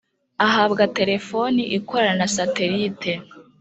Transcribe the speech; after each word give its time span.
ahabwa 0.47 0.83
telefoni 0.97 1.63
ikorana 1.77 2.15
na 2.19 2.27
satelite 2.35 3.11